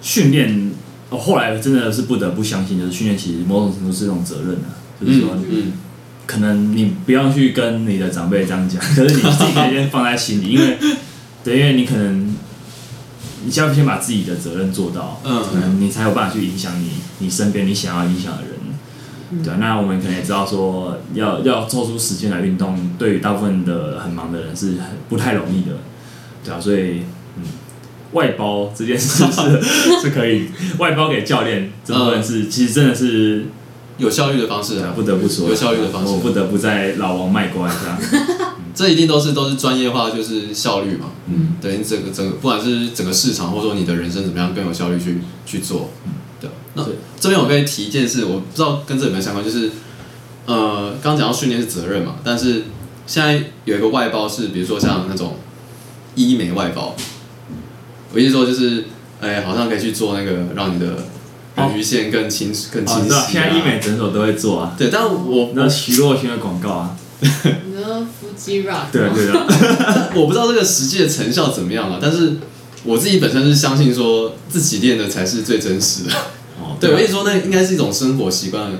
[0.00, 0.72] 训练，
[1.10, 5.72] 我后来真的是不得不相信，就是训练其实某种程度是一种责任啊，就是说嗯。
[6.24, 10.78] 可能你不要去跟你的长辈这样讲，可是你自己可以先放在心里，因为，
[11.44, 12.31] 对，因为你可能，
[13.44, 25.76] 你先要先把自己的责任做到，嗯，可能你才有办法去影响你你身边你想要影响的人，对那我们可能也知道说，要要抽出时间来运动，对于大部分的很忙的人是很不太容易的，
[26.44, 27.02] 对啊，所以，
[27.36, 27.44] 嗯，
[28.12, 29.62] 外包这件事是
[30.02, 33.46] 是可以外包给教练，这部分是其实真的是。
[33.98, 37.98] 有效率的方式啊，不得不说，有效率的方式，我不得不在老王卖瓜这样。
[38.74, 41.06] 这一定都是都是专业化，就是效率嘛。
[41.26, 45.90] 嗯，对你整个整个，不管是整个市场，或者说你的人生怎么样更有效率去去做。
[46.40, 46.84] 对，那
[47.20, 49.70] 这边我可以提一件事，我不知道跟这有没有相关，就是
[50.46, 52.64] 呃，刚讲到训练是责任嘛，但是
[53.06, 55.36] 现在有一个外包是，比如说像那种
[56.14, 56.96] 医美外包，
[58.12, 58.84] 我意思说就是，
[59.20, 60.86] 哎，好像可以去做那个让你的。
[61.54, 63.10] 人鱼线更清更清晰。
[63.30, 64.74] 现在医美诊所都会做啊。
[64.78, 66.96] 对，但我那徐若瑄的广告啊。
[67.22, 68.90] 你说腹肌 rock。
[68.92, 69.32] 对对对。
[70.20, 72.34] 我不知道这个实际的成效怎么样了，但是
[72.84, 76.12] 我自己本身是相信说自己练的才是最真实的。
[76.60, 76.76] 哦。
[76.80, 78.72] 对，我跟你说，那应该是一种生活习惯。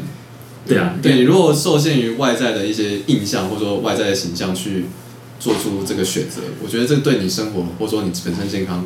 [0.67, 0.95] 对啊。
[1.03, 4.87] 对你如果受限于外在的一些印象，或者说外在的形象去
[5.39, 8.85] 做出这个选择，我觉得这对你生活，或者说你本身健康。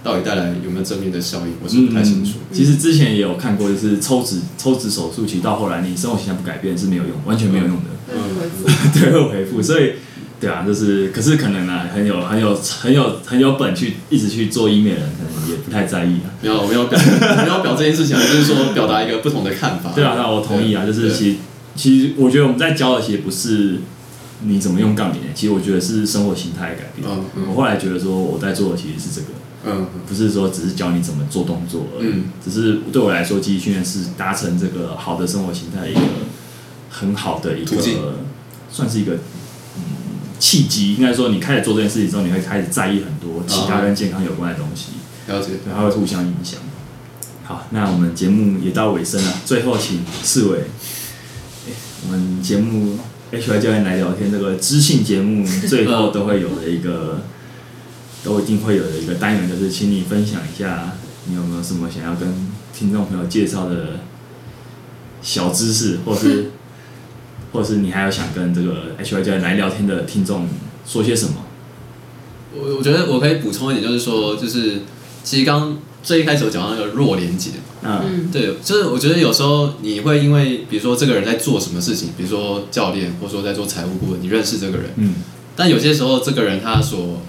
[0.00, 2.34] 到底带来有没有正面的效应，我是不太清楚。
[2.52, 7.90] 其实之前也有看过，就是抽脂抽脂手术，其实到后来你生活形象不改变是没有用，完全没有用的。
[8.94, 9.62] 对，会 回复。
[9.62, 9.92] 所以，
[10.40, 16.30] 对啊，就是，可是可能呢，很有很有很有很有本去一直去做医美的人，可能也不太在意啊。
[16.40, 19.92] 没有没有表没有表这件事情，就是说表达一个不同的看法。
[19.94, 20.86] 对啊，那我同意啊。
[20.86, 21.36] 就是其实
[21.74, 23.78] 其实我觉得我们在教的其实不是
[24.42, 27.06] 你怎么用杠铃，其实我觉得是生活形态改变。
[27.48, 29.26] 我后来觉得说我在做的其实是这个。
[29.66, 36.00] 嗯，不是说只是教你怎么做动作而已，只是对我来说，记忆训练是达成这个好的生活形态一个
[36.90, 38.14] 很好的一个，
[38.70, 39.14] 算是一个
[39.76, 39.82] 嗯
[40.38, 40.94] 契机。
[40.94, 44.92] 应该说，你开始做这件事情之后，你会开始在意很多其他跟健康有关的东西，
[45.26, 46.60] 了解，它会互相影响。
[47.44, 50.64] 好，那我们节目也到尾声了，最后请四位，
[52.04, 52.98] 我们节目
[53.30, 57.22] H Y 教练来聊天这个知性节目， 最后都会有的一个。
[58.24, 60.94] 都一定会有的一个单元，就是请你分享一下，
[61.26, 62.28] 你有没有什么想要跟
[62.74, 64.00] 听众朋友介绍的
[65.22, 66.50] 小知识，或是，
[67.52, 70.48] 或者是你还有想跟这个 H Y 教练来聊天的听众
[70.86, 71.34] 说些什么？
[72.54, 74.80] 我我觉得我可以补充一点，就是说，就是
[75.22, 77.50] 其实刚最一开始我讲到那个弱连接，
[77.82, 85.16] 嗯，对，就是我觉得有时候你会因为，比如说这个人在做什么事情，比如说教练，或者说在做财务顾问，你认识这个人，嗯，
[85.54, 87.20] 但有些时候这个人他所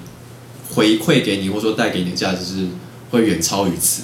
[0.74, 2.67] 回馈给你，或者说带给你的价值是
[3.11, 4.03] 会远超于此，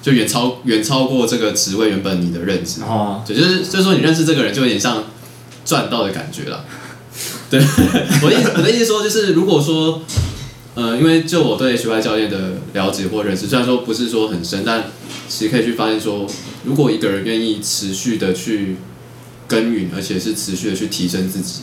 [0.00, 2.82] 就远超远超过这个职位原本你的认知。
[2.82, 5.02] 哦，对，就是就是说你认识这个人就有点像
[5.66, 6.64] 赚到的感觉了。
[7.50, 7.60] 对，
[8.22, 10.02] 我意我的意思说就是，如果说，
[10.74, 14.84] 呃，因为就我对 H Y 教练的了解或认识，虽然说不是说很深，但
[15.28, 16.26] 其实可以去发现说，
[16.64, 18.76] 如果一个人愿意持续的去
[19.48, 21.62] 耕耘，而且是持续的去提升自己。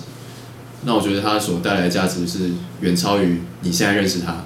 [0.86, 2.52] 那我觉得他所带来的价值是
[2.82, 4.46] 远超于你现在认识他，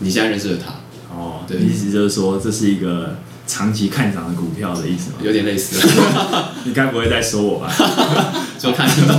[0.00, 0.74] 你现在认识的他。
[1.14, 3.16] 哦，对意思就是说这是一个
[3.46, 5.16] 长期看涨的股票的意思吗？
[5.22, 5.86] 有点类似，
[6.64, 7.72] 你该不会在说我吧？
[8.58, 9.16] 就看听众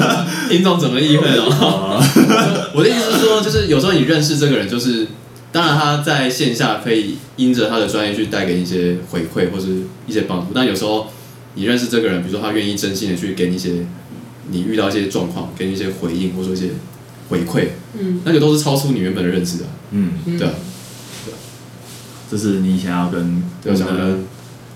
[0.50, 1.46] 听众怎么意会哦。
[1.50, 2.04] 哦，
[2.76, 5.08] 我的意思是说，就是有时候你认识这个人，就是
[5.52, 11.08] 当然他在线下可以因着他的专业去带给你一些回馈或是一些帮助，但有时候
[11.56, 13.86] 你认识这个人，比如说他愿意真心的去给你一些
[14.50, 16.70] 你遇到一些状况，给你一些回应或者说一些
[17.30, 17.68] 回馈，
[17.98, 20.54] 嗯那个都是超出你原本的认知的，嗯，嗯对啊，
[22.30, 24.18] 这是你想要跟对，我们的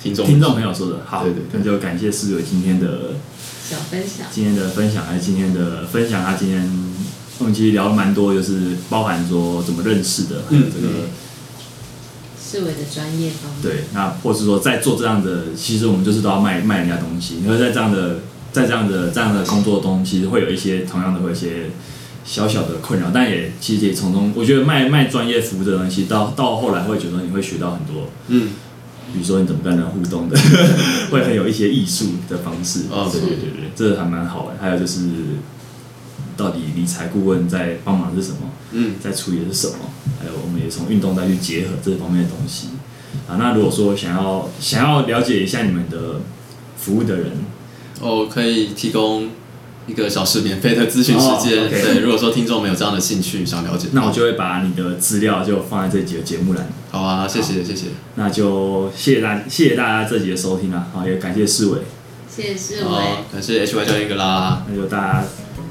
[0.02, 1.00] 听众听众朋友说的。
[1.06, 1.60] 好，对对对。
[1.60, 3.16] 那就感谢思伟今天的
[3.70, 6.70] 小分享，今天的分享，还是今天的分享，他今天
[7.40, 11.10] 我们其实聊了蛮多，就是包含说怎么认识的，还有这个、嗯。
[12.44, 18.20] 思维的专业方面，对，那或是说在做这样的，其实我们就是都要卖卖人家东西，因为在这样的
[18.52, 21.70] 在这样的这样的工作中，其实会有一些同样的会有一些
[22.24, 28.50] 小小的困扰，但也其实也从中，我觉得卖卖专业服务的东西，到到后来会觉得你会学到很多，嗯，
[29.12, 30.38] 比如说你怎么跟人互动的，
[31.12, 32.82] 会很有一些艺术的方式。
[32.92, 34.56] 哦对对对对，这还蛮好的。
[34.62, 35.00] 还有就是，
[36.38, 38.38] 到底理财顾问在帮忙是什么？
[38.72, 39.76] 嗯，在处理的是什么？
[40.20, 42.70] 还有我们也从运动再去结合这方面的东西。
[43.28, 46.22] 啊，那如果说想要想要了解一下你们的
[46.78, 47.32] 服务的人，
[48.00, 49.30] 哦，可以提供
[49.88, 51.70] 一个小时免费的咨询时间。
[51.70, 56.68] 对，如果说听众没有这样的兴趣想了解，那我就会把你的资料就放在这集的节目栏。
[56.92, 57.88] 好啊，谢谢谢谢。
[58.16, 61.80] 那就谢谢大谢谢大家这集的收听啊，好，也感谢世伟，
[62.30, 65.24] 谢谢思维，好，感谢 HY 教练哥啦，那就大家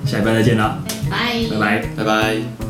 [0.06, 0.78] 下一拜再见啦，
[1.11, 1.78] 拜拜拜。
[1.96, 2.70] 拜拜。